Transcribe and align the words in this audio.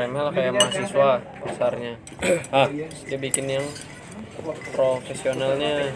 remeh 0.00 0.20
lah 0.20 0.32
kayak 0.32 0.52
mahasiswa 0.56 1.08
besarnya 1.44 1.92
ah 2.56 2.66
Terus 2.66 3.00
dia 3.04 3.18
bikin 3.20 3.46
yang 3.46 3.66
profesionalnya 4.72 5.92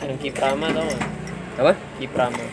yang 0.00 0.16
kiprama 0.16 0.72
tau 0.72 0.88
gak? 0.88 1.02
apa 1.58 1.72
kiprama 1.98 2.44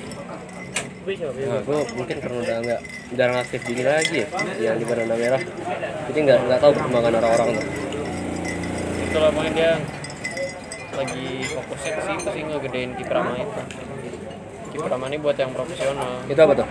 Nah, 1.05 1.61
gue 1.61 1.79
mungkin 1.93 2.17
karena 2.17 2.37
udah 2.41 2.57
nggak 2.65 2.81
jarang 3.13 3.37
aktif 3.37 3.61
di 3.69 3.77
ini 3.77 3.85
lagi 3.85 4.25
ya, 4.25 4.27
yang 4.57 4.81
di 4.81 4.89
Banana 4.89 5.13
Merah. 5.13 5.37
Jadi 6.09 6.17
nggak 6.17 6.39
nggak 6.49 6.59
tahu 6.65 6.71
perkembangan 6.73 7.13
orang-orang 7.21 7.47
tuh. 7.53 7.65
itulah 9.05 9.29
pokoknya 9.29 9.53
dia 9.53 9.71
lagi 10.97 11.25
fokusnya 11.45 11.91
ke 11.93 12.01
situ 12.09 12.29
sih 12.33 12.43
ngegedein 12.49 12.91
kiprama 12.97 13.37
itu 13.37 13.61
kiprama 14.73 15.05
ini 15.13 15.17
buat 15.21 15.37
yang 15.37 15.53
profesional 15.53 16.25
Itu 16.25 16.41
apa 16.41 16.53
tuh? 16.57 16.67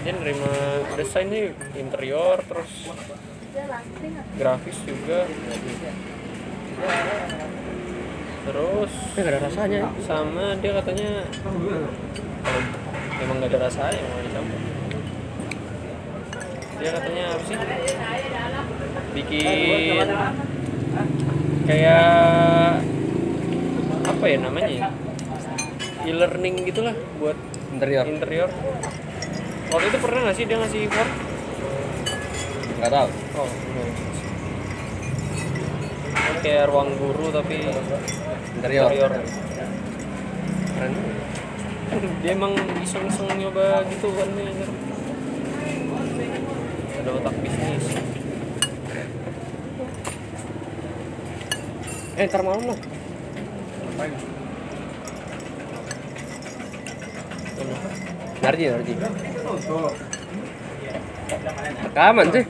Dia 0.00 0.12
nerima 0.16 0.52
desain 0.96 1.28
nih 1.28 1.52
interior 1.76 2.40
terus 2.48 2.72
grafis 4.40 4.78
juga 4.88 5.28
terus 8.40 8.92
nggak 9.12 9.28
ada 9.28 9.40
rasanya. 9.44 9.80
ya. 9.84 9.88
sama 10.08 10.56
dia 10.64 10.72
katanya 10.80 11.10
kalau 11.44 11.60
emang 13.20 13.36
nggak 13.44 13.52
ada 13.52 13.58
rasanya 13.68 14.00
mau 14.00 14.20
dicampur 14.24 14.60
dia 16.80 16.90
katanya 16.96 17.24
apa 17.36 17.42
sih 17.44 17.56
bikin 19.12 20.08
kayak 21.68 22.08
apa 24.08 24.24
ya 24.24 24.36
namanya 24.40 24.68
ya? 24.72 24.88
e-learning 26.08 26.64
gitulah 26.64 26.96
buat 27.20 27.36
Interior 27.70 28.02
interior 28.10 28.50
waktu 29.70 29.86
itu 29.86 29.98
pernah 30.02 30.20
nggak 30.26 30.36
sih 30.36 30.44
dia 30.50 30.58
ngasih 30.58 30.82
Word? 30.90 31.10
nggak 32.80 32.90
tahu. 32.90 33.08
oh 33.38 33.48
enggak. 33.50 33.88
kayak 36.40 36.64
ruang 36.72 36.90
guru 36.96 37.26
tapi 37.30 37.56
Interior. 38.58 38.88
interior 38.90 39.12
Keren. 40.74 40.92
dia 42.24 42.32
emang 42.32 42.54
iseng-iseng 42.80 43.28
nyoba 43.36 43.84
gitu 43.86 44.08
kan 44.14 44.28
nih 44.34 44.48
ada 47.00 47.10
otak 47.16 47.34
bisnis 47.40 47.84
Eh 52.20 52.28
ntar 52.28 52.44
malam 52.44 52.68
lah. 52.68 52.78
Narji, 58.44 58.64
Narji. 58.68 58.92
Rekaman 61.84 62.26
sih. 62.30 62.44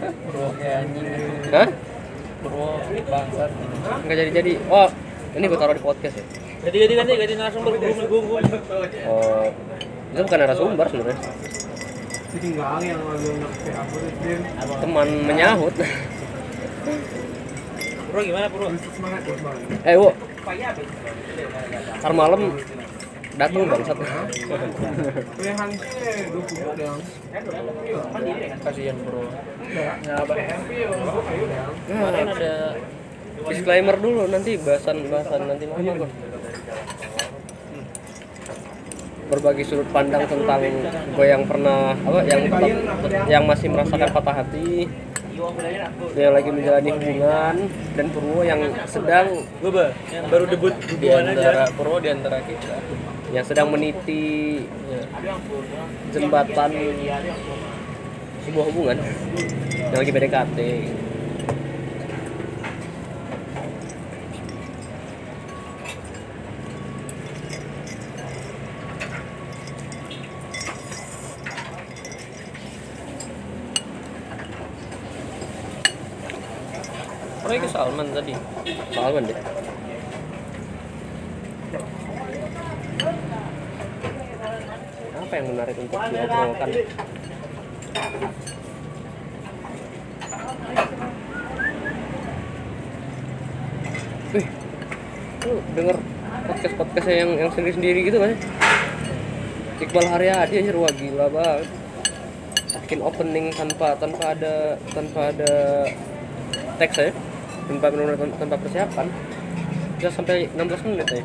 bro 0.00 0.46
Hah? 1.50 1.68
bro 2.40 2.66
bangsat 3.04 3.50
Nggak 4.06 4.16
jadi-jadi. 4.16 4.52
Oh, 4.70 4.88
ini 5.36 5.44
gue 5.46 5.58
taruh 5.58 5.74
di 5.76 5.82
podcast 5.82 6.14
ya. 6.16 6.24
Ganti 6.60 6.76
ganti 6.78 6.94
ganti 6.94 7.12
ganti 7.16 7.34
narasumber 7.36 7.72
gue 7.76 7.90
gue 7.90 8.20
gue. 8.20 8.40
Oh, 9.08 9.46
itu 10.12 10.20
bukan 10.22 10.38
narasumber 10.38 10.86
sebenarnya. 10.88 11.18
Teman 14.80 15.08
menyahut. 15.26 15.74
Bro 18.10 18.20
gimana 18.26 18.46
bro? 18.50 18.66
eh, 19.86 19.94
Wo. 19.94 20.10
Ntar 22.00 22.12
malam 22.16 22.40
datang 23.40 23.64
bangsat. 23.64 23.96
kasihan 28.60 28.96
bro 29.00 29.24
Nah, 29.70 29.94
kemarin 31.86 32.26
ada 32.28 32.54
disclaimer 33.46 33.96
dulu 33.96 34.26
nanti 34.26 34.58
bahasan-bahasan 34.58 35.40
nanti 35.46 35.64
malam 35.64 35.94
gua. 35.96 36.10
berbagi 39.30 39.62
sudut 39.62 39.86
pandang 39.94 40.26
tentang 40.26 40.58
gue 41.14 41.22
yang 41.24 41.46
pernah 41.46 41.94
apa 41.94 42.18
yang 42.26 42.50
tetap- 42.50 43.30
yang 43.30 43.42
masih 43.46 43.70
merasakan 43.70 44.10
patah 44.10 44.42
hati 44.42 44.90
yang 46.12 46.34
lagi 46.34 46.50
menjalani 46.50 46.90
hubungan 46.90 47.56
dan 47.94 48.06
Purwo 48.10 48.42
yang 48.42 48.60
sedang 48.84 49.46
Gue 49.62 49.70
bah, 49.70 49.88
yang 50.10 50.26
baru 50.26 50.44
debut 50.50 50.74
di 50.74 51.06
hubungan 51.06 51.30
antara 51.30 51.62
aja. 51.64 51.74
pro 51.78 51.94
di 51.96 52.08
antara 52.10 52.38
kita 52.42 52.74
yang 53.30 53.46
sedang 53.46 53.70
meniti 53.70 54.58
jembatan 56.10 56.70
sebuah 58.42 58.64
hubungan 58.74 58.98
yang 59.94 60.00
lagi 60.02 60.10
PDKT. 60.10 60.58
Pro 77.40 77.58
ke 77.58 77.66
Salman 77.70 78.06
tadi? 78.14 78.34
Salman 78.94 79.26
deh 79.26 79.59
yang 85.40 85.48
menarik 85.56 85.76
untuk 85.80 85.96
diobrolkan 85.96 86.68
Wih, 94.30 94.46
lu 95.42 95.54
denger 95.74 95.96
podcast 96.46 96.74
podcastnya 96.78 97.16
yang 97.26 97.30
yang 97.34 97.50
sendiri 97.50 97.74
sendiri 97.74 97.98
gitu 98.06 98.18
kan? 98.22 98.30
Iqbal 99.80 100.06
Haryadi 100.06 100.54
aja 100.62 100.70
wah 100.78 100.92
gila 100.94 101.26
banget. 101.34 101.66
Bikin 102.86 103.00
opening 103.02 103.50
tanpa 103.50 103.98
tanpa 103.98 104.38
ada 104.38 104.78
tanpa 104.94 105.34
ada 105.34 105.52
teks 106.78 107.10
ya, 107.10 107.10
tanpa, 107.66 107.86
tanpa 108.38 108.56
persiapan. 108.62 109.06
Bisa 109.98 110.14
sampai 110.14 110.46
16 110.54 110.86
menit 110.86 111.08
ya. 111.10 111.22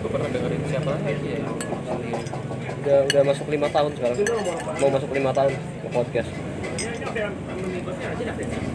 Gue 0.00 0.08
pernah 0.08 0.28
dengerin 0.32 0.62
siapa 0.64 0.90
lagi 0.96 1.28
ya 1.28 1.40
Udah 2.80 2.98
udah 3.12 3.22
masuk 3.28 3.46
lima 3.52 3.68
tahun 3.68 3.92
sekarang. 3.92 4.16
Mau 4.80 4.88
masuk 4.88 5.10
lima 5.12 5.30
tahun 5.36 5.52
ke 5.52 5.88
podcast. 5.92 6.30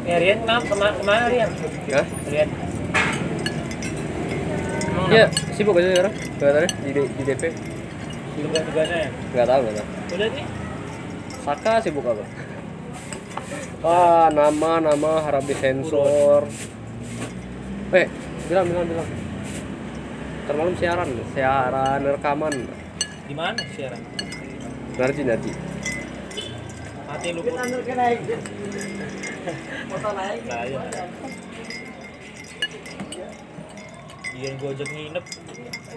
Ya 0.06 0.16
Rian, 0.22 0.40
ke 0.46 0.46
mana 0.46 0.62
ke 0.62 0.76
mana, 0.78 0.92
ke 0.94 1.04
mana 1.10 1.24
Rian? 1.26 1.50
Hah? 1.90 2.06
Rian. 2.30 2.50
Iya, 5.10 5.26
sibuk 5.58 5.74
aja 5.82 5.90
sekarang. 5.90 6.14
Kelihatannya 6.38 6.70
di, 6.86 6.90
di 6.94 7.24
DP. 7.26 7.44
Tugas-tugasnya 8.38 8.98
ya. 8.98 9.10
Nggak 9.34 9.48
tahu, 9.50 9.60
nggak 9.66 9.76
tahu. 9.82 9.88
Udah 10.14 10.28
nih. 10.30 10.46
Saka 11.42 11.74
sibuk 11.82 12.06
apa? 12.06 12.26
Ah, 13.82 14.30
nama 14.30 14.72
nama 14.86 15.12
harap 15.26 15.50
disensor. 15.50 16.46
Eh, 17.90 18.06
bilang 18.50 18.66
bilang 18.70 18.86
bilang. 18.86 19.25
Ntar 20.46 20.62
malam 20.62 20.78
siaran, 20.78 21.10
siaran 21.34 22.06
rekaman. 22.06 22.70
Di 23.26 23.34
mana 23.34 23.58
siaran? 23.74 23.98
Narji 24.94 25.26
narji. 25.26 25.50
Mati 27.10 27.34
lu. 27.34 27.42
Pur. 27.42 27.58
Nah, 27.58 27.66
ya. 30.70 30.78
Giliran 34.36 34.60
gue 34.60 34.68
ajak 34.76 34.92
nginep 34.92 35.24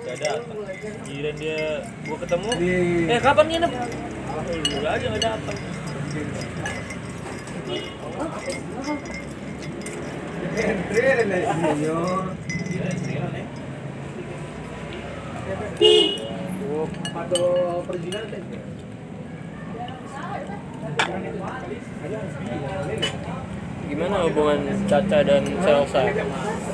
Gak 0.06 0.15
datang 0.23 0.62
Giliran 1.03 1.35
dia 1.43 1.83
gue 1.83 2.17
ketemu 2.23 2.55
Eh 3.11 3.19
kapan 3.19 3.50
nginep? 3.50 3.71
Lu 4.79 4.87
aja 4.87 5.06
gak 5.11 5.27
datang 5.27 5.59
gimana 23.89 24.17
hubungan 24.29 24.59
Caca 24.85 25.19
dan 25.25 25.43
Selsa 25.65 26.01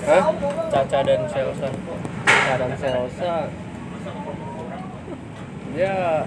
Hah? 0.05 0.25
Caca 0.69 0.99
dan 1.07 1.21
Selsa 1.31 1.69
Kadang 2.45 2.77
Selsa. 2.77 3.49
Dia 5.73 6.23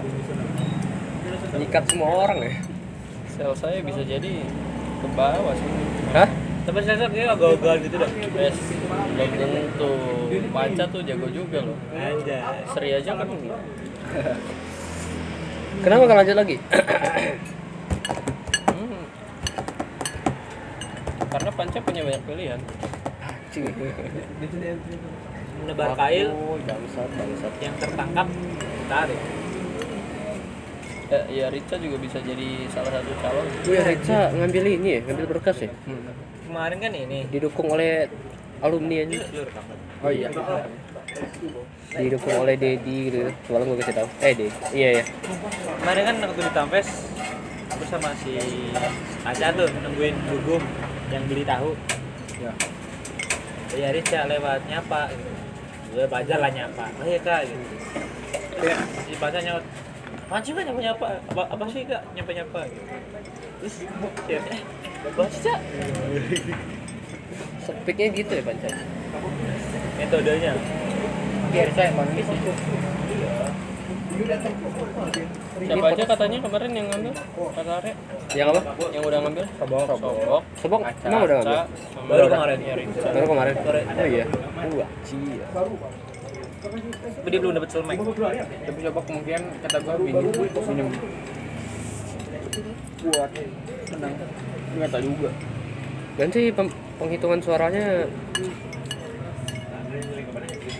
nyikat 1.54 1.84
semua 1.86 2.08
orang 2.26 2.38
ya. 2.42 2.54
Selsa 3.30 3.66
ya 3.70 3.80
bisa 3.86 4.02
jadi 4.02 4.32
ke 4.98 5.08
bawah 5.14 5.54
sih 5.54 5.70
Hah? 6.16 6.28
Tapi 6.66 6.78
saya 6.84 7.06
kayak 7.08 7.38
agak-agak 7.38 7.86
gitu 7.86 7.96
dah 7.96 8.10
Yes, 8.36 8.58
belum 9.14 9.30
tentu 9.38 9.92
Paca 10.48 10.84
tuh 10.88 11.00
jago 11.04 11.28
juga 11.30 11.62
loh 11.62 11.78
Anjay 11.94 12.40
Seri 12.72 12.90
aja 12.96 13.12
kan 13.14 13.28
Kenapa 15.78 16.10
nggak 16.10 16.18
lanjut 16.18 16.36
lagi? 16.36 16.56
hmm, 18.74 19.02
Panca 21.54 21.78
punya 21.82 22.02
banyak 22.06 22.22
pilihan. 22.26 22.60
Menebar 25.58 25.90
kail 25.98 26.28
bangsat, 26.66 27.10
bangsat. 27.14 27.54
yang 27.62 27.74
tertangkap 27.78 28.26
tarik. 28.90 29.20
Ya, 31.08 31.20
ya 31.32 31.46
Rica 31.48 31.80
juga 31.80 31.96
bisa 31.98 32.20
jadi 32.20 32.68
salah 32.68 33.00
satu 33.00 33.12
calon. 33.22 33.46
Oh 33.48 33.72
ya 33.72 33.82
Rica 33.86 34.28
ngambil 34.34 34.64
ini 34.76 34.88
ya, 34.98 35.00
ngambil 35.08 35.26
berkas 35.38 35.62
ya. 35.64 35.70
Hmm. 35.88 36.14
Kemarin 36.46 36.78
kan 36.78 36.92
ini. 36.92 37.26
Didukung 37.32 37.72
oleh 37.72 38.12
alumni 38.62 38.96
aja. 39.06 39.18
Oh 40.02 40.10
iya. 40.12 40.28
Didukung 41.88 42.36
oleh 42.44 42.54
Dedi 42.54 43.10
gitu. 43.10 43.32
Semalam 43.48 43.72
gue 43.72 43.78
kasih 43.82 43.94
tahu. 43.96 44.08
Eh 44.22 44.32
Dedi. 44.36 44.52
Iya 44.74 44.88
ya. 45.00 45.04
Kemarin 45.82 46.02
kan 46.06 46.16
waktu 46.28 46.42
di 46.44 46.52
Tampes 46.52 46.88
bersama 47.78 48.10
si 48.20 48.34
Aca 49.22 49.54
tuh 49.54 49.68
nungguin 49.82 50.16
dugum 50.28 50.62
yang 51.10 51.22
beli 51.30 51.42
tahu. 51.46 51.72
Ya. 52.38 52.52
Ya 53.76 53.88
Rica 53.92 54.24
lewat 54.26 54.64
nyapa 54.68 55.12
gitu. 55.12 55.32
Gue 55.96 56.04
baca 56.06 56.34
lah 56.36 56.50
nyapa. 56.52 56.84
Oh 57.00 57.06
iya 57.08 57.18
kak 57.20 57.48
gitu. 57.48 57.76
Si 59.08 59.12
baca 59.16 59.38
nyapa. 59.40 59.62
Apaan 60.28 60.42
sih 60.44 60.52
kak 60.52 60.64
nyapa 60.68 60.80
nyapa? 60.84 61.06
Apa, 61.32 61.42
apa 61.56 61.64
sih 61.72 61.82
kak 61.88 62.02
nyapa 62.12 62.30
nyapa 62.36 62.60
gitu. 62.68 62.84
Terus 63.58 63.74
ya, 64.30 64.38
eh 64.54 64.60
baca 65.18 65.54
Sepiknya 67.68 68.08
gitu 68.16 68.32
ya 68.32 68.42
Panca. 68.48 68.68
Metodenya. 70.00 70.52
Biar 71.52 71.68
saya 71.76 71.92
emang 71.92 72.08
sih. 72.16 72.24
Siapa 75.58 75.86
aja 75.92 76.04
katanya 76.08 76.38
kemarin 76.48 76.70
yang 76.72 76.86
ngambil? 76.88 77.12
Kata 77.52 77.72
Arya. 77.84 77.94
Yang 78.32 78.48
apa? 78.56 78.60
Yang 78.88 79.02
udah 79.04 79.18
ngambil? 79.20 79.44
Sobok. 79.60 79.84
Sobok. 79.84 80.42
Sobok 80.64 80.80
emang 81.04 81.22
udah 81.28 81.36
ngambil? 81.44 81.60
Baru 82.08 82.24
kemarin. 82.32 82.58
Baru 83.12 83.26
kemarin. 83.28 83.54
Oh 83.84 84.06
iya. 84.08 84.24
Wah, 84.72 84.88
cia. 85.04 85.44
Tapi 87.20 87.28
dia 87.28 87.40
belum 87.44 87.52
dapet 87.52 87.68
selmek. 87.68 87.96
Tapi 88.00 88.78
coba 88.88 89.00
kemungkinan 89.04 89.42
kata 89.68 89.76
gua 89.84 89.94
minum 90.00 90.32
minum 90.72 90.88
buat 93.04 93.30
menang. 93.92 94.14
Nggak 94.72 94.88
tahu 94.88 95.02
juga. 95.04 95.30
Dan 96.16 96.28
penghitungan 96.98 97.40
suaranya 97.40 98.04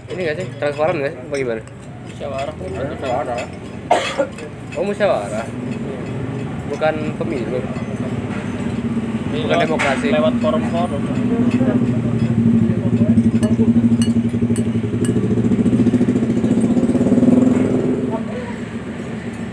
ini 0.09 0.21
gak 0.25 0.37
sih 0.41 0.47
transparan 0.59 0.99
gak 0.99 1.13
sih? 1.15 1.21
Bagaimana? 1.31 1.63
Musyawarah. 2.09 2.55
Musyawarah. 2.59 3.43
Oh 4.75 4.85
musyawarah. 4.85 5.47
Bukan 6.69 6.95
pemilu. 7.17 7.61
Bukan 9.29 9.47
lewat- 9.47 9.63
demokrasi. 9.63 10.07
Lewat 10.11 10.35
forum-forum. 10.43 11.03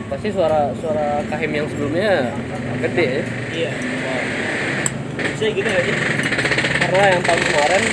Pasti 0.09 0.29
suara 0.31 0.71
suara 0.79 1.21
Kahim 1.27 1.51
yang 1.51 1.67
sebelumnya 1.69 2.31
gede 2.81 3.05
ya. 3.05 3.23
Iya. 3.51 3.71
Bisa 5.35 5.45
gitu 5.51 5.67
gak 5.67 5.83
sih? 5.83 5.95
Karena 6.85 7.07
yang 7.17 7.23
tahun 7.25 7.41
kemarin. 7.41 7.83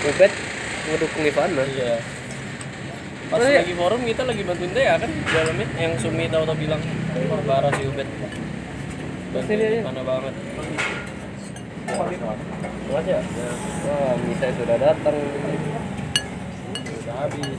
Ubed 0.00 0.32
ngedukung 0.90 1.24
Ivana. 1.26 1.62
Iya. 1.66 1.94
Pas 3.30 3.38
Oh, 3.38 3.46
iya. 3.46 3.62
lagi 3.62 3.74
forum 3.78 4.00
kita 4.02 4.22
lagi 4.26 4.42
bantuin 4.42 4.74
dia 4.74 4.98
kan 4.98 5.06
di 5.06 5.22
dalamnya 5.30 5.66
yang 5.78 5.94
Sumi 6.02 6.26
tahu-tahu 6.26 6.58
bilang 6.58 6.82
wah 7.30 7.40
parah 7.46 7.70
si 7.78 7.82
Ubed. 7.86 8.08
Pasti 9.30 9.54
dia, 9.54 9.68
ya. 9.78 9.80
Mana 9.86 10.02
banget. 10.02 10.34
Mas 12.90 13.06
ya? 13.06 13.20
Wah, 13.86 14.14
Misa 14.26 14.46
sudah 14.58 14.76
datang. 14.82 15.14
Udah 16.74 17.14
habis. 17.22 17.58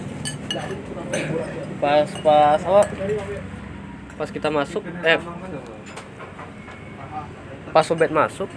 Pas 1.79 2.09
pas 2.19 2.59
apa? 2.59 2.83
Pas 4.19 4.27
kita 4.27 4.51
masuk, 4.51 4.83
eh 5.07 5.19
pas 7.71 7.87
Ubed 7.87 8.11
masuk, 8.11 8.51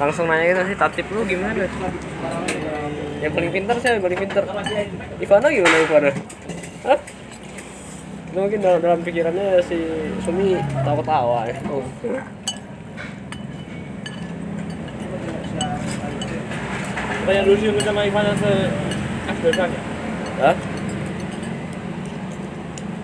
langsung 0.00 0.24
nanya 0.24 0.44
gitu 0.56 0.62
sih 0.72 0.76
tatip 0.80 1.06
lu 1.12 1.20
gimana 1.28 1.68
yang 3.20 3.32
paling 3.36 3.52
pintar 3.52 3.76
siapa 3.76 4.00
yang 4.00 4.04
paling 4.08 4.20
pintar 4.24 4.44
Ivana 5.20 5.46
gimana 5.52 5.76
Ivana 5.84 6.10
Hah? 6.80 6.98
Itu 8.32 8.38
mungkin 8.40 8.64
dalam, 8.64 8.80
dalam 8.80 9.00
pikirannya 9.04 9.60
si 9.60 9.76
Sumi 10.24 10.56
tawa-tawa 10.80 11.44
ya 11.52 11.56
oh. 11.68 11.84
Apa 17.20 17.30
yang 17.36 17.44
dulu 17.44 17.56
sih 17.60 17.68
sama 17.84 18.00
Ivan 18.08 18.26
se 18.40 18.52
Asdos 19.28 19.54
kan 19.54 19.68
ya? 19.68 19.82
Hah? 20.40 20.56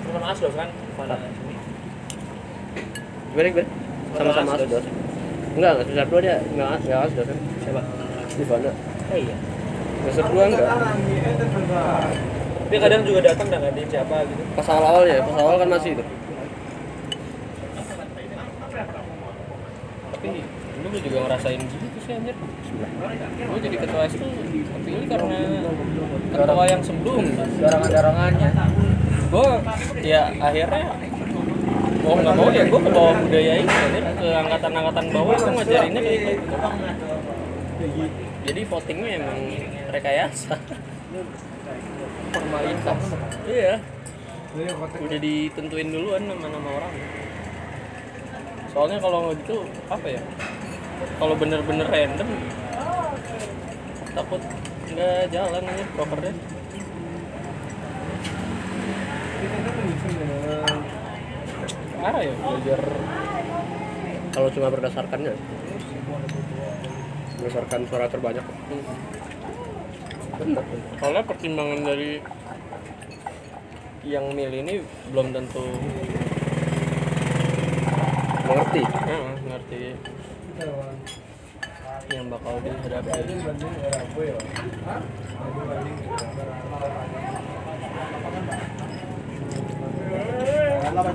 Sama 0.08 0.26
Asdos 0.32 0.55
kan? 0.56 0.69
Ivan 0.73 1.08
Gimana 3.31 3.49
gimana? 3.52 3.69
Sama-sama 4.17 4.50
Asdos. 4.56 5.05
Enggak, 5.56 5.70
enggak 5.72 5.86
semester 5.88 6.06
dua 6.12 6.20
dia 6.20 6.36
enggak, 6.52 6.68
enggak 6.84 6.98
Asdos 7.08 7.24
kan 7.24 7.38
Siapa? 7.64 7.80
Ivana 8.36 8.70
Eh 9.08 9.18
iya. 9.24 9.36
Semester 10.04 10.24
dua 10.28 10.44
enggak 10.52 10.68
Dia 12.66 12.78
kadang 12.82 13.02
juga 13.06 13.20
datang 13.24 13.46
dan 13.46 13.58
ngadain 13.62 13.88
siapa 13.88 14.16
gitu. 14.26 14.42
Pas 14.58 14.66
awal-awal 14.68 15.02
ya, 15.06 15.22
pas 15.24 15.36
awal 15.40 15.54
kan 15.56 15.68
masih 15.72 15.90
itu 15.96 16.04
Tapi 20.12 20.28
dulu 20.76 20.86
gue 20.92 21.00
juga 21.08 21.18
ngerasain 21.24 21.60
gitu 21.60 21.98
sih 22.04 22.12
anjir. 22.14 22.36
Gue 23.36 23.58
jadi 23.64 23.76
ketua 23.80 24.00
S 24.06 24.14
tuh 24.20 24.30
kepilih 24.76 25.06
karena 25.08 25.38
ketua 26.30 26.64
yang 26.68 26.82
sebelum 26.84 27.24
dorongan-dorongannya 27.58 28.50
gue 29.26 29.50
ya 30.06 30.30
akhirnya 30.38 30.86
mau 32.06 32.14
nggak 32.22 32.36
mau 32.38 32.48
ya 32.54 32.62
gue 32.70 32.80
ke 32.86 32.90
bawah 32.94 33.14
budaya 33.18 33.52
ini 33.58 33.74
ke 34.14 34.28
angkatan-angkatan 34.30 35.04
bawah 35.10 35.34
gue 35.34 35.52
ngajarinnya 35.58 36.00
kayak 36.06 36.20
gitu. 36.22 36.38
Jadi 38.46 38.60
votingnya 38.70 39.10
emang 39.18 39.40
rekayasa. 39.90 40.54
Formalitas 42.30 43.00
iya. 43.50 43.75
Udah 45.02 45.18
ditentuin 45.18 45.88
duluan 45.90 46.22
nama 46.30 46.46
nama 46.46 46.68
orang. 46.78 46.94
Soalnya 48.70 49.02
kalau 49.02 49.34
gitu 49.34 49.66
apa 49.90 50.06
ya 50.06 50.22
kalau 51.18 51.34
bener-bener 51.34 51.90
random 51.90 52.30
takut 54.14 54.40
nggak 54.94 55.28
jalan 55.28 55.62
aja 55.66 55.84
prokernya 55.92 56.32
parah 62.06 62.22
ya? 62.22 62.34
Belajar 62.38 62.80
Kalau 64.30 64.48
cuma 64.54 64.68
berdasarkannya? 64.70 65.34
Berdasarkan 67.42 67.80
suara 67.90 68.06
terbanyak. 68.06 68.46
Benar 70.36 70.64
soalnya 71.00 71.22
pertimbangan 71.26 71.80
dari 71.82 72.22
yang 74.06 74.30
milih 74.30 74.62
ini 74.62 74.75
belum 75.10 75.34
tentu 75.34 75.66
Mengerti? 78.46 78.82
Eh, 78.86 79.22
ngerti 79.50 79.82
yang 82.06 82.30
bakal 82.30 82.54
dihadapi 82.62 83.34
Emang 90.96 91.12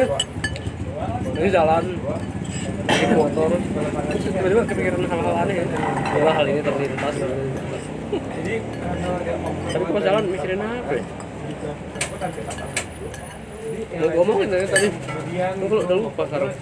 ya? 0.00 0.08
Ini 1.36 1.48
jalan 1.52 1.84
Ini 2.88 3.12
motor 3.12 3.52
tiba-tiba 4.16 4.64
kepikiran 4.64 5.04
hal-hal 5.04 5.44
aneh 5.44 5.60
ya 5.60 5.68
Setelah 6.08 6.34
hal 6.40 6.48
ini 6.48 6.64
terlintas 6.64 7.20
Tapi 9.68 9.84
pas 9.92 10.02
jalan 10.08 10.24
mikirin 10.32 10.64
apa 10.64 10.92
ya? 10.96 11.04
Mau 14.00 14.08
ngomongin 14.16 14.48
tadi 14.48 14.64
tadi 14.72 14.88
Gue 15.60 15.84
udah 15.84 15.96
lupa 16.00 16.24
sekarang 16.24 16.56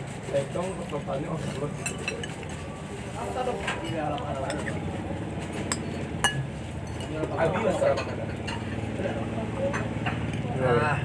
Nah, 10.66 10.98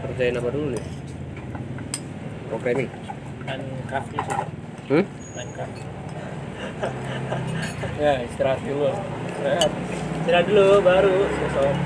kerjain 0.00 0.40
apa 0.40 0.48
dulu 0.48 0.66
nih? 0.72 0.84
Programming. 2.48 2.88
Minecraft 3.44 4.08
sudah. 4.16 4.48
Hmm? 4.88 5.04
Minecraft. 5.36 5.76
ya 8.02 8.22
istirahat 8.26 8.60
dulu 8.66 8.90
rehat 9.42 9.70
Istirahat 10.22 10.46
dulu 10.50 10.82
baru 10.82 11.16
besok. 11.26 11.76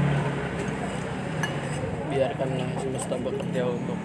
biarkanlah 2.13 2.69
semesta 2.77 3.15
bekerja 3.17 3.63
untuk 3.73 3.99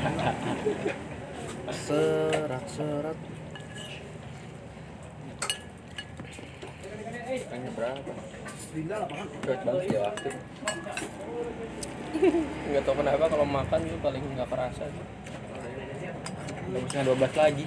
serak 1.86 2.64
serak 2.70 3.18
Kayaknya 7.30 7.70
berapa? 7.78 8.39
Cepet 8.70 9.58
banget 9.66 9.90
ya 9.90 10.00
waktu. 10.06 10.30
nggak 12.70 12.82
tahu 12.86 12.94
kenapa 13.02 13.26
kalau 13.26 13.46
makan 13.46 13.80
itu 13.82 13.98
paling 13.98 14.22
nggak 14.38 14.46
kerasa 14.46 14.86
Bagusnya 16.70 17.02
12 17.02 17.34
lagi. 17.34 17.66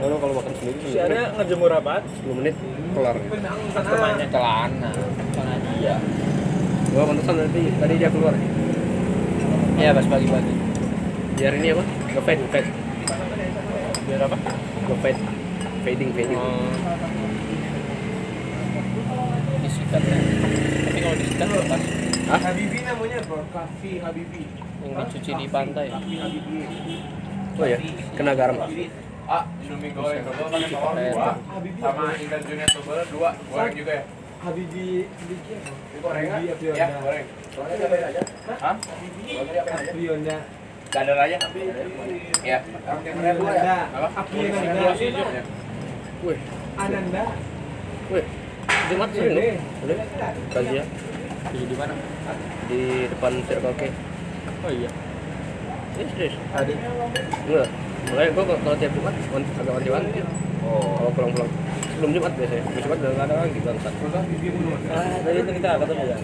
Kalau 0.00 0.16
kalau 0.16 0.34
makan 0.40 0.52
sendiri 0.56 0.78
Si 0.88 0.96
ada 0.96 1.20
ngejemur 1.36 1.68
apa? 1.68 2.00
10 2.00 2.40
menit 2.40 2.56
kelar. 2.96 3.16
Customernya 3.76 4.26
celana. 4.32 4.90
Celana 5.36 5.56
dia. 5.76 5.96
Gua 6.96 7.04
pantesan 7.04 7.34
tadi 7.44 7.62
tadi 7.76 7.94
dia 8.00 8.08
keluar. 8.08 8.32
ya 9.80 9.96
pas 9.96 10.04
pagi-pagi 10.04 10.54
Biar 11.40 11.52
ini 11.56 11.72
apa? 11.72 11.84
Ngefade, 12.12 12.40
ngefade. 12.40 12.70
biar 14.08 14.26
apa 14.26 14.36
Ngefade. 14.90 15.22
Fading, 15.86 16.10
fading. 16.12 16.36
Oh. 16.36 16.66
disikat 19.70 20.02
ya 20.02 20.18
tapi 20.86 20.98
kalau 20.98 21.16
disikat 21.18 21.48
lepas 21.50 21.82
Hah? 22.30 22.38
Habibi 22.46 22.78
namanya 22.86 23.18
bro, 23.26 23.42
Kafi 23.50 23.98
Habibi. 23.98 24.46
yang 24.86 25.02
dicuci 25.02 25.30
di 25.34 25.46
pantai 25.50 25.90
Kafi 25.90 26.14
Habibi. 26.14 26.58
Oh 27.58 27.66
ya, 27.66 27.78
kena 28.14 28.38
garam. 28.38 28.54
Ah, 29.26 29.42
Indomie 29.66 29.90
goreng 29.90 30.22
double 30.22 30.46
pakai 30.46 30.70
bawang 30.70 30.94
Kayak 30.94 31.10
dua. 31.10 31.32
Sama 31.82 32.38
Junior 32.38 32.68
double 32.70 33.02
dua, 33.10 33.30
goreng 33.50 33.74
juga 33.74 33.92
ya. 33.98 34.04
Habibi 34.46 35.10
Habibi 35.10 35.50
Goreng 35.98 36.26
Habibi 36.30 36.46
ya? 36.46 36.54
Aprionda. 36.54 36.78
Ya, 36.78 36.86
goreng. 37.02 37.26
Hah? 38.62 38.74
Aprionda. 39.74 40.36
Dadar 40.90 41.18
aja. 41.22 41.38
Ya. 42.42 42.58
Aprionda. 42.86 43.76
Apa? 43.94 44.08
Wih, 46.20 46.38
Ananda. 46.76 47.24
wih. 48.10 48.24
Jumat 48.90 49.08
sering 49.14 49.32
loh. 49.38 49.42
Udah. 49.86 49.96
Razia 50.50 50.82
Di 51.50 51.58
di 51.64 51.76
mana? 51.78 51.94
di 52.68 52.80
depan 53.06 53.32
Circle 53.46 53.74
K. 53.78 53.82
Oh 54.66 54.70
iya. 54.70 54.90
Ini 55.94 56.04
serius. 56.10 56.34
Tadi. 56.50 56.74
Enggak. 56.74 57.68
Makanya 58.10 58.30
gua 58.34 58.44
kalau- 58.50 58.78
tiap 58.78 58.92
Jumat 58.94 59.14
agak 59.62 59.72
wanti-wanti. 59.78 60.20
Oh. 60.66 60.98
Kalau 60.98 61.10
pulang-pulang 61.14 61.50
sebelum 61.94 62.10
Jumat 62.18 62.32
biasanya. 62.34 62.62
Sebelum 62.66 62.82
Jumat 62.82 62.98
udah 62.98 63.24
ada 63.24 63.34
lagi 63.46 63.58
bangsat. 63.62 63.94
Ah, 64.90 65.16
tadi 65.22 65.38
itu 65.38 65.52
kita 65.54 65.70
ketemu 65.78 66.02
ya. 66.04 66.18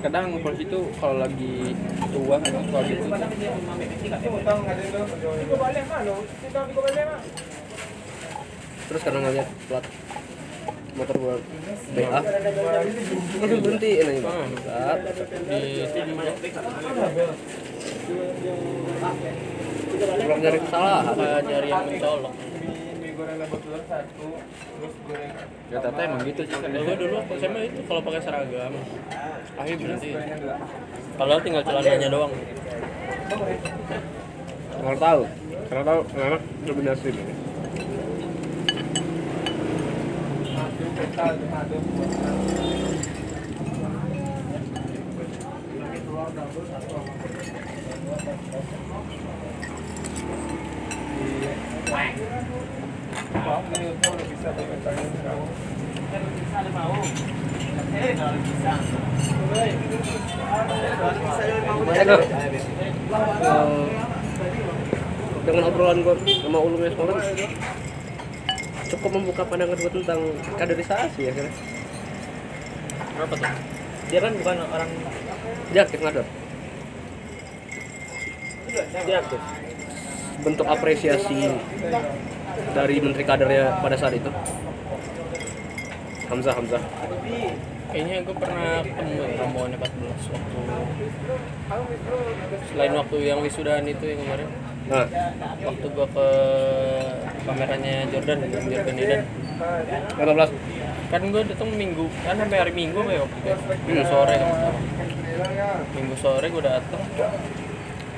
Terkadang 0.00 0.32
polisi 0.40 0.64
itu 0.64 0.80
kalau 0.96 1.20
lagi 1.20 1.76
tua 2.08 2.40
kan 2.40 2.52
kalau 2.56 2.84
gitu 2.88 3.04
Terus 8.90 9.02
karena 9.04 9.18
ngeliat 9.28 9.48
plat 9.68 9.84
motor 10.96 11.16
gua 11.20 11.36
BA 11.92 12.08
langsung 12.08 13.60
berhenti 13.60 13.90
nanya 14.00 14.20
bangsat. 14.24 14.98
di 15.46 15.84
Pulang 20.00 20.40
nyari 20.40 20.58
kesalahan. 20.64 21.44
nyari 21.44 21.68
yang 21.68 21.84
mencolok 21.92 22.34
goreng 23.20 23.36
telur 23.52 23.82
satu, 23.84 24.28
terus 24.48 24.94
goreng 25.04 25.32
Ya 25.70 25.78
tata 25.78 26.00
emang 26.02 26.20
gitu 26.24 26.42
sih. 26.48 26.56
Dulu 26.56 26.92
dulu 26.96 27.18
SMA 27.36 27.60
itu 27.68 27.80
kalau 27.84 28.00
pakai 28.00 28.20
seragam 28.24 28.72
akhir 29.58 29.76
berhenti 29.80 30.10
kalau 31.18 31.36
tinggal 31.42 31.62
celananya 31.64 32.08
doang 32.12 32.32
Kalau 34.80 34.96
tahu, 34.96 35.22
kalau 35.68 35.82
tahu 35.84 36.00
anak 36.16 36.40
lebih 36.64 36.82
nasib 36.88 37.12
ini. 37.12 37.34
satu 41.20 41.40
dengan 65.40 65.66
obrolan 65.66 65.98
gue 66.04 66.14
sama 66.42 66.58
ulumnya 66.62 66.90
semalam 66.94 67.18
cukup 68.90 69.10
membuka 69.14 69.42
pandangan 69.46 69.78
gue 69.78 69.92
tentang 70.02 70.20
kaderisasi 70.58 71.20
ya 71.26 71.32
kira 71.34 71.50
apa 73.20 73.34
tuh? 73.36 73.52
Dia 74.08 74.18
kan 74.24 74.32
bukan 74.32 74.56
orang 74.64 74.90
dia 75.70 75.80
aktif 75.84 76.00
ngador. 76.00 76.26
Dia 79.06 79.16
aktif. 79.20 79.40
bentuk 80.40 80.64
apresiasi 80.64 81.52
dari 82.72 82.96
menteri 83.02 83.24
kadernya 83.26 83.80
pada 83.82 83.96
saat 83.98 84.14
itu? 84.14 84.30
Hamzah 86.30 86.54
Hamzah. 86.54 86.82
Kayaknya 87.90 88.16
gue 88.22 88.36
pernah 88.38 88.86
ketemu 88.86 89.12
ya 89.18 89.26
rombongan 89.42 89.74
14 89.82 90.30
waktu 90.30 90.58
selain 92.70 92.94
waktu 92.94 93.16
yang 93.26 93.42
wisudaan 93.42 93.82
itu 93.90 94.04
yang 94.14 94.22
kemarin. 94.22 94.48
Nah. 94.86 95.06
Waktu 95.58 95.86
gue 95.90 96.06
ke 96.06 96.28
pamerannya 97.42 97.96
Jordan 98.14 98.38
Jordan 98.46 98.94
Eden. 98.94 99.22
15 100.22 101.10
kan 101.10 101.22
gue 101.26 101.42
datang 101.42 101.70
minggu 101.74 102.06
kan 102.22 102.38
sampai 102.38 102.58
hari 102.62 102.72
minggu 102.72 103.02
kayak 103.02 103.26
waktu 103.26 103.38
itu 103.42 103.50
minggu 103.90 104.04
sore 104.06 104.34
kan 104.38 104.48
minggu 105.98 106.14
sore 106.22 106.46
gue 106.46 106.62
datang. 106.62 107.02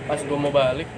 Pas 0.04 0.20
gue 0.20 0.38
mau 0.38 0.52
balik 0.52 0.88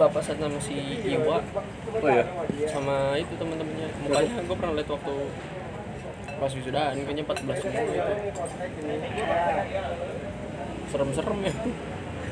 bapak 0.00 0.20
saat 0.24 0.40
nama 0.40 0.56
si 0.56 0.80
Iwa. 1.04 1.44
Oh 1.92 2.08
iya. 2.08 2.24
Sama 2.64 3.20
itu 3.20 3.36
teman-temannya 3.36 3.88
mukanya 4.00 4.40
gue 4.40 4.56
pernah 4.56 4.74
lihat 4.80 4.88
waktu 4.88 5.14
pas 6.40 6.52
wisudaan 6.56 6.94
kayaknya 7.04 7.24
14 7.28 7.60
semua 7.60 7.82
itu. 7.84 8.12
Serem-serem 10.88 11.38
ya. 11.44 11.52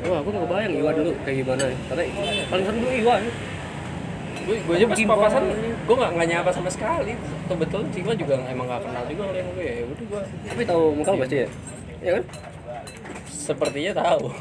Wah 0.09 0.21
gue 0.25 0.33
gak 0.33 0.45
kebayang 0.49 0.73
Iwa 0.81 0.91
dulu 0.97 1.11
kayak 1.29 1.37
gimana 1.45 1.63
ya. 1.69 1.77
Karena 1.93 2.03
paling 2.49 2.65
serem 2.65 2.79
dulu 2.81 2.93
Iwa. 2.97 3.17
Ya. 3.21 3.33
gue 4.49 4.57
gue 4.65 4.75
aja 4.81 4.87
pas 4.89 4.97
papasan 4.97 5.45
gue 5.85 5.93
nggak 5.93 6.11
nggak 6.17 6.29
nyapa 6.33 6.51
sama 6.57 6.71
sekali. 6.73 7.13
Kebetulan 7.53 7.87
si 7.93 8.01
Iwa 8.01 8.13
juga 8.17 8.35
emang 8.49 8.65
nggak 8.65 8.81
kenal 8.81 9.05
juga 9.13 9.23
ngeliat 9.29 9.49
gue 9.53 9.65
ya. 9.69 9.85
Udah 9.85 10.05
gue 10.09 10.23
tapi 10.49 10.63
tahu 10.65 10.85
muka 10.97 11.13
pasti 11.21 11.37
ya? 11.45 11.49
Iya 12.01 12.11
kan? 12.17 12.25
Sepertinya 13.29 13.93
tahu 13.93 14.33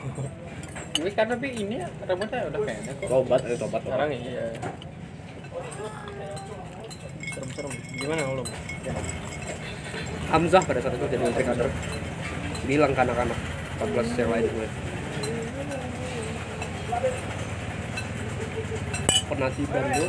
Tapi 1.07 1.15
kan 1.15 1.31
tapi 1.31 1.47
ini 1.55 1.79
rambutnya 2.03 2.51
udah 2.51 2.59
pendek 2.67 2.95
kok. 2.99 3.07
tobat 3.07 3.39
ada 3.39 3.55
tobat 3.55 3.79
sekarang 3.79 4.11
iya. 4.11 4.43
Serem-serem. 7.31 7.71
Gimana 7.95 8.27
lo 8.27 8.43
Hamzah 10.27 10.63
pada 10.67 10.83
saat 10.83 10.99
itu 10.99 11.07
jadi 11.07 11.23
menteri 11.23 11.47
kader. 11.47 11.71
Bilang 12.67 12.91
ke 12.91 13.01
anak-anak 13.07 13.39
14 13.87 14.19
yang 14.19 14.31
lain 14.35 14.45
gue 14.51 14.67
penatiban 19.31 19.83
itu 19.95 20.05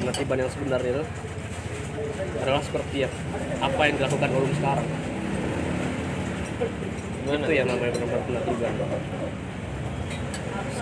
penatiban 0.00 0.36
yang 0.40 0.50
sebenarnya 0.56 0.90
itu 0.96 1.04
adalah 2.40 2.62
seperti 2.64 2.96
ya, 3.04 3.08
apa 3.60 3.80
yang 3.84 4.00
dilakukan 4.00 4.30
ulum 4.32 4.52
sekarang. 4.56 4.88
Gimana? 7.24 7.44
Itu 7.44 7.52
yang 7.52 7.68
namanya 7.68 7.92
benar-benar 7.92 8.22
penatiban 8.24 8.72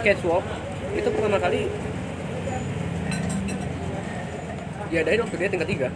sketchwalk 0.02 0.42
itu 0.98 1.08
pertama 1.14 1.38
kali 1.38 1.70
diadain 4.90 5.22
waktu 5.22 5.36
dia 5.38 5.48
tingkat 5.48 5.70
tiga 5.70 5.88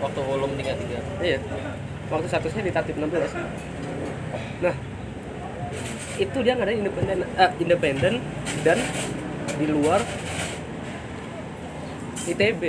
waktu 0.00 0.20
volum 0.24 0.50
tingkat 0.56 0.80
tiga 0.80 0.98
Iya. 1.20 1.38
Waktu 2.12 2.26
statusnya 2.28 2.68
di 2.68 2.72
Tatip 2.72 3.00
16. 3.00 3.32
Nah, 4.60 4.74
itu 6.20 6.38
dia 6.44 6.52
nggak 6.52 6.68
ada 6.68 6.76
independen 6.76 7.18
eh, 7.24 7.50
independen 7.64 8.14
dan 8.60 8.78
di 9.56 9.66
luar 9.72 10.04
ITB. 12.28 12.62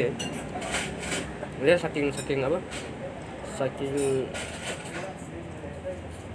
Dia 1.59 1.75
saking 1.75 2.15
saking 2.15 2.47
apa? 2.47 2.63
Saking 3.59 4.23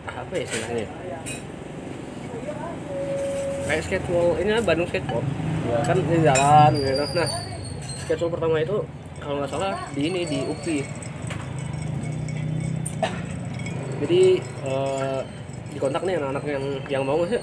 apa 0.04 0.32
ya 0.36 0.44
istilahnya? 0.44 0.86
Kayak 3.70 3.82
skatewall, 3.86 4.34
ini 4.42 4.50
kan 4.58 4.64
Bandung 4.66 4.88
skatewall. 4.90 5.24
Kan 5.86 5.96
di 6.02 6.16
jalan 6.24 6.70
gitu. 6.80 7.04
Nah, 7.14 7.28
schedule 8.02 8.32
pertama 8.34 8.58
itu 8.58 8.76
kalau 9.20 9.36
nggak 9.38 9.50
salah 9.52 9.72
di 9.94 10.10
ini 10.10 10.26
di 10.26 10.38
UPI 10.48 10.80
jadi 14.00 14.22
eh, 14.40 15.20
dikontak 15.76 16.02
nih 16.08 16.16
anak-anak 16.16 16.44
yang 16.48 16.64
yang 16.88 17.02
mau 17.04 17.20
sih. 17.28 17.38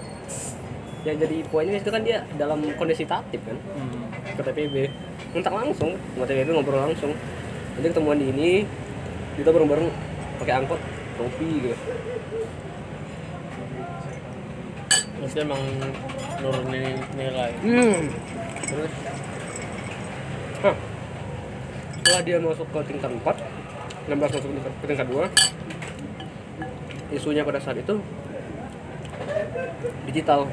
Yang 1.05 1.17
jadi 1.23 1.37
poinnya 1.47 1.77
itu 1.79 1.89
kan 1.93 2.01
dia 2.03 2.25
dalam 2.35 2.59
kondisi 2.75 3.05
tatip 3.07 3.39
kan 3.45 3.57
ke 4.35 4.41
TPB 4.43 4.75
kontak 5.31 5.53
langsung 5.53 5.95
sama 5.95 6.25
TPB 6.25 6.49
ngobrol 6.51 6.81
langsung. 6.81 7.13
Nanti 7.77 7.87
ketemuan 7.93 8.17
di 8.17 8.27
ini 8.33 8.51
kita 9.37 9.53
bareng-bareng 9.53 9.87
pakai 10.41 10.53
angkot 10.65 10.81
kopi 11.17 11.49
gitu 11.61 11.77
dia 15.37 15.45
emang 15.45 15.61
nurunin 16.41 16.97
nilai. 17.13 17.53
Hmm. 17.61 18.09
terus? 18.65 18.93
Hah. 20.65 20.73
setelah 22.01 22.21
dia 22.25 22.37
masuk 22.41 22.65
ke 22.73 22.79
tingkat 22.89 23.13
4 23.13 23.21
16 24.09 24.17
masuk 24.17 24.49
ke 24.49 24.57
tingkat, 24.57 24.73
ke 24.73 24.85
tingkat 24.89 25.07
2 25.13 25.29
isunya 27.13 27.45
pada 27.45 27.61
saat 27.61 27.77
itu 27.77 28.01
digital. 30.09 30.49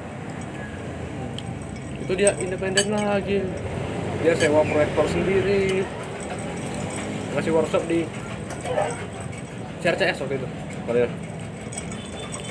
Itu 2.04 2.12
dia 2.12 2.36
independen 2.36 2.92
lagi. 2.92 3.40
Dia 4.20 4.36
sewa 4.36 4.60
proyektor 4.68 5.08
sendiri. 5.08 5.82
Ngasih 7.32 7.52
workshop 7.56 7.82
di 7.88 8.04
CRCS 9.80 10.20
waktu 10.20 10.36
itu. 10.36 10.48
Kalian? 10.84 11.10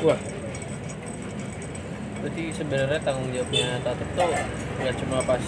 Wah 0.03 0.32
berarti 2.23 2.55
sebenarnya 2.55 3.03
tanggung 3.03 3.27
jawabnya 3.35 3.83
tatip 3.83 4.07
tuh 4.15 4.31
nggak 4.79 4.95
cuma 4.95 5.19
pas 5.27 5.43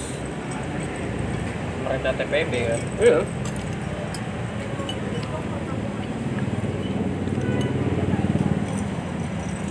mereka 1.88 2.10
TPB 2.20 2.54
kan? 2.68 2.82
Iya. 3.00 3.20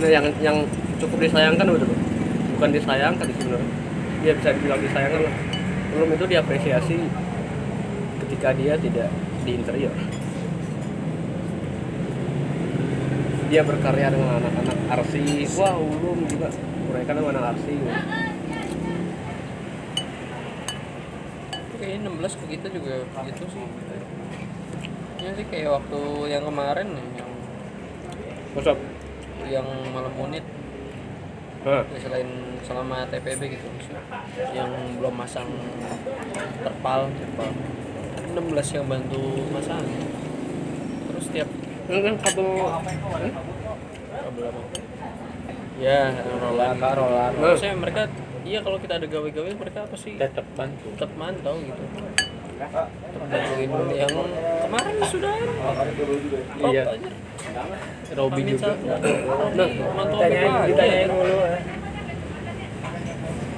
Nah 0.01 0.09
yang 0.09 0.25
yang 0.41 0.57
cukup 0.97 1.17
disayangkan 1.29 1.67
betul. 1.77 1.93
Bukan 2.57 2.69
disayangkan 2.73 3.27
sebenarnya. 3.37 3.69
Dia 4.25 4.33
bisa 4.41 4.49
dibilang 4.57 4.81
disayangkan 4.81 5.21
lah. 5.29 5.35
Belum 5.93 6.09
itu 6.09 6.25
diapresiasi 6.25 6.97
ketika 8.25 8.49
dia 8.57 8.73
tidak 8.81 9.13
di 9.45 9.51
interior. 9.53 9.93
Dia 13.53 13.61
berkarya 13.61 14.09
dengan 14.09 14.41
anak-anak 14.41 14.77
arsi 14.89 15.45
wah 15.53 15.77
ulum 15.77 16.25
juga 16.25 16.49
mereka 16.95 17.11
dengan 17.11 17.35
anak 17.43 17.59
arsi 17.59 17.75
kayaknya 21.75 22.07
16 22.07 22.39
ke 22.39 22.45
kita 22.55 22.67
juga 22.71 22.93
gitu 23.27 23.43
sih. 23.51 23.67
Ya 25.21 25.29
sih 25.35 25.45
kayak 25.51 25.69
waktu 25.75 26.01
yang 26.31 26.43
kemarin 26.47 26.87
nih 26.87 27.07
yang 27.19 27.31
Masuk. 28.55 28.77
yang 29.45 29.67
malam 29.91 30.13
unit. 30.15 30.45
Ya 31.65 31.97
selain 31.99 32.29
selama 32.63 33.03
TPB 33.11 33.59
gitu 33.59 33.67
yang 34.55 34.71
belum 34.97 35.13
masang 35.13 35.51
terpal 36.63 37.11
terpal. 37.11 37.51
16 38.33 38.75
yang 38.81 38.85
bantu 38.87 39.23
masang. 39.51 39.83
Terus 41.11 41.25
tiap 41.29 41.49
kan 41.85 42.15
kabel 42.17 42.49
kabel 44.15 44.43
apa 44.49 44.94
ya 45.75 45.99
rolan 46.39 46.75
rolan 46.79 47.31
Nah. 47.33 47.51
maksudnya 47.51 47.75
mereka 47.75 48.01
iya 48.43 48.59
kalau 48.61 48.77
kita 48.77 48.93
ada 48.95 49.07
gawe-gawe 49.07 49.49
mereka 49.53 49.79
apa 49.83 49.95
sih 49.95 50.15
tetap 50.15 50.45
bantu 50.53 50.87
tetap 50.95 51.11
mantau 51.15 51.55
gitu 51.59 51.83
tetap 52.55 52.87
bantuin 53.19 53.69
yang 53.91 54.13
kemarin 54.63 54.95
sudah 55.05 55.33
Iya. 56.65 56.83
Robi 58.15 58.41
juga 58.47 58.71
Nah, 59.51 59.69
mantau 59.93 60.17
ditanyain 60.17 60.51
ditanyain 60.67 61.09
mulu 61.09 61.35
ya. 61.41 61.59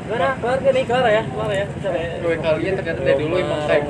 Gimana? 0.07 0.29
Kelar 0.39 0.57
gak 0.63 0.71
nih? 0.71 0.83
Kelar 0.87 1.05
ya? 1.05 1.23
Kelar 1.25 1.51
ya? 1.51 1.65
Bisa 1.67 1.89
ya? 1.91 2.09
gue 2.17 2.35
kalian 2.39 2.73
dari 2.79 3.13
dulu 3.19 3.35
emang 3.35 3.61
kayak 3.67 3.83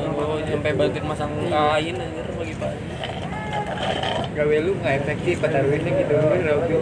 sampai 0.47 0.71
bantuin 0.73 1.05
masang 1.05 1.31
kain 1.45 1.95
anjir 1.95 2.27
pagi 2.33 2.53
pagi 2.57 2.81
gawe 4.37 4.55
lu 4.61 4.71
nggak 4.77 4.93
efektif 5.01 5.41
pada 5.41 5.65
duitnya 5.65 5.91
gitu 5.97 6.13
lu 6.13 6.37
Robi 6.45 6.73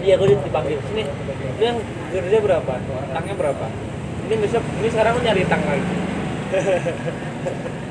Iya, 0.00 0.14
gue 0.16 0.28
dipanggil 0.40 0.80
sini. 0.88 1.04
Lu 1.60 1.62
yang 1.62 1.78
kerja 2.12 2.38
berapa? 2.40 2.72
Tangnya 3.12 3.34
berapa? 3.36 3.66
Ini 4.24 4.34
besok, 4.40 4.64
ini 4.80 4.88
sekarang 4.88 5.12
gue 5.20 5.24
nyari 5.28 5.42
tang 5.44 5.62
lagi. 5.68 5.96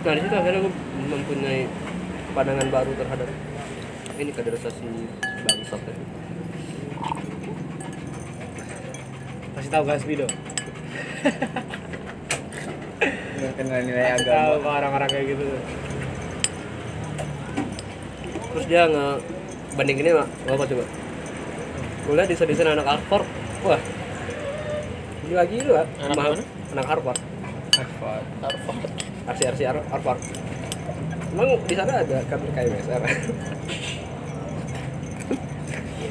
Nah 0.00 0.16
di 0.16 0.24
situ 0.24 0.32
akhirnya 0.32 0.64
gue 0.64 0.72
mempunyai 1.12 1.68
pandangan 2.32 2.72
baru 2.72 2.88
terhadap 2.96 3.28
ini 4.16 4.32
kaderisasi 4.32 4.88
bangsat 5.44 5.80
ya. 5.84 5.94
Kasih 9.60 9.70
tahu 9.76 9.84
dong. 9.84 10.34
nggak 13.40 13.52
kenal 13.60 13.80
nilai 13.84 14.08
agama 14.16 14.56
ke 14.56 14.68
orang-orang 14.72 15.08
kayak 15.12 15.26
gitu. 15.36 15.46
Terus 18.50 18.64
dia 18.66 18.82
nge 18.84 19.06
bandinginnya 19.72 20.14
mak, 20.16 20.28
apa 20.48 20.64
coba? 20.64 20.84
Gue 22.00 22.14
liat 22.14 22.26
desain-desain 22.26 22.66
anak 22.66 22.86
Harvard, 22.86 23.26
wah 23.62 23.80
gila 25.22 25.42
gila. 25.46 25.82
Anak 26.00 26.16
Mahal. 26.16 26.32
mana? 26.34 26.44
Anak 26.70 26.86
Harvard, 26.86 27.18
Harvard 27.72 28.24
Harvard 28.40 28.90
arsi-arsi 29.26 29.62
Har- 29.62 29.86
Harvard. 29.88 30.18
Emang 31.30 31.54
di 31.62 31.74
sana 31.74 31.92
ada 31.96 32.18
kan 32.26 32.40
kayak 32.50 32.68
BSR? 32.74 33.02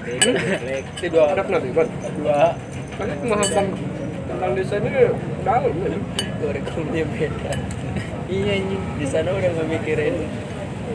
itu 0.10 0.32
dua 1.08 1.24
Ada 1.30 1.42
pernah 1.44 1.60
tuh, 1.60 1.70
dua 2.18 2.40
Kan 2.98 3.08
pemahaman 3.16 3.66
tentang 4.26 4.52
desainnya 4.54 5.12
dalam 5.42 5.74
ya. 5.76 5.98
kurikulumnya 6.40 7.04
beda 7.08 7.54
iya 8.28 8.52
anjing 8.56 8.84
di 8.96 9.06
sana 9.06 9.30
udah 9.32 9.50
nggak 9.50 9.68
mikirin 9.70 10.16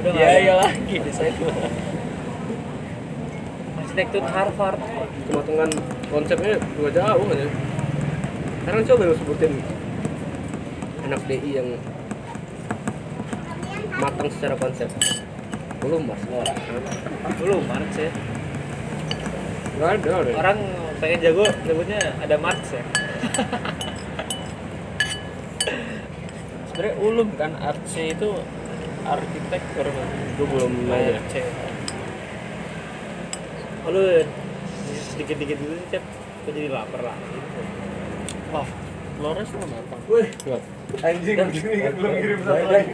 Udah 0.04 0.20
biaya 0.20 0.52
ada. 0.60 0.68
lagi 0.68 1.00
di 1.00 1.10
sana 1.16 1.32
Arsitektur 3.80 4.20
Harvard. 4.28 4.76
Kematangan 5.32 5.70
konsepnya 6.12 6.60
juga 6.76 6.90
jauh 6.92 7.24
kan 7.24 7.40
ya. 7.40 7.48
Sekarang 8.60 8.82
coba 8.84 9.02
lu 9.08 9.16
sebutin 9.16 9.52
anak 11.08 11.24
DI 11.24 11.50
yang 11.56 11.68
matang 13.96 14.28
secara 14.28 14.60
konsep. 14.60 14.92
Belum 15.80 16.04
mas. 16.04 16.20
Belum 17.40 17.64
Marx 17.64 17.96
ya. 17.96 18.12
Gak 19.80 20.04
ada 20.04 20.14
deh. 20.20 20.34
Orang 20.36 20.58
pengen 21.00 21.18
jago 21.24 21.48
sebutnya 21.64 22.12
ada 22.20 22.36
Marx 22.36 22.60
ya. 22.76 22.84
sebenarnya 26.68 26.94
ulum 27.00 27.28
kan 27.40 27.56
artsy 27.56 28.12
itu 28.12 28.36
arsitektur 29.04 29.86
kan? 29.86 30.08
Gue 30.36 30.46
belum. 30.48 30.72
ARC 30.88 31.34
Oh, 33.84 33.92
lu 33.92 34.24
sedikit-dikit 35.12 35.60
dulu 35.60 35.76
nih, 35.76 35.86
Cep. 35.92 36.04
Gue 36.44 36.52
jadi 36.56 36.68
lapar 36.72 37.00
lah. 37.04 37.16
wah 38.48 38.68
Flores 39.14 39.46
mah 39.54 39.66
matang 39.70 40.02
wih. 40.10 40.28
Anjing 41.00 41.38
ini 41.38 41.90
belum 41.94 42.12
kirim 42.18 42.38
satu 42.42 42.66
lagi. 42.66 42.92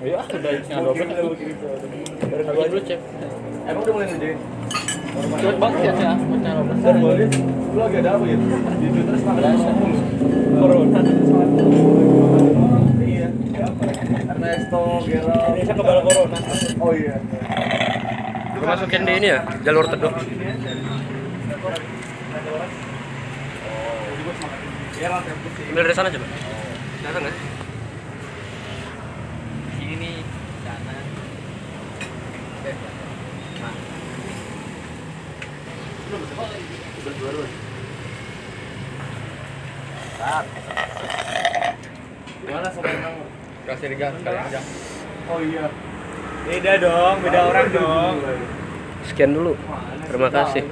iya 0.00 0.20
udah 0.24 0.52
ngadopin 0.64 1.08
bareng 2.20 2.46
gua 2.56 2.64
dulu 2.68 2.80
cek 2.80 3.00
emang 3.68 3.82
udah 3.84 3.92
mulai 3.92 4.06
ngerjain? 4.08 4.38
Cepet 5.40 5.56
banget 5.60 5.80
ya 5.84 5.92
sih 5.92 6.06
apa 6.08 6.24
Bentar, 6.64 6.94
boleh 6.96 7.28
lu 7.28 7.76
lagi 7.76 7.96
ada 8.00 8.10
apa 8.16 8.24
ya 8.24 8.36
di 8.80 8.86
Twitter 8.88 9.14
semangat. 9.20 9.42
Biasa. 9.44 9.70
corona 10.56 11.00
Ernesto 14.10 14.80
Gerald 15.06 15.54
Indonesia 15.54 15.74
kebal 15.74 15.98
corona. 16.02 16.38
oh 16.82 16.92
iya 16.94 17.16
Gue 18.60 18.66
masukin 18.68 19.08
di 19.08 19.12
ini 19.16 19.28
ya, 19.32 19.40
jalur 19.64 19.88
teduh. 19.88 20.12
Ambil 25.70 25.82
dari 25.88 25.96
sana 25.96 26.12
coba. 26.12 26.26
Datang 27.00 27.22
nggak? 27.24 27.36
sini 29.90 29.96
nih 29.96 30.22
sana 36.10 36.46
gimana 42.40 42.68
yang 43.02 43.39
kasih 43.74 43.86
gas 43.94 44.14
kalian 44.26 44.44
aja 44.50 44.60
oh 45.30 45.40
iya 45.40 45.66
Beda 46.40 46.72
dong, 46.80 47.16
beda 47.20 47.40
orang 47.52 47.68
dong. 47.68 48.14
Sekian 49.04 49.36
dulu. 49.36 49.52
Terima 50.08 50.32
kasih. 50.32 50.64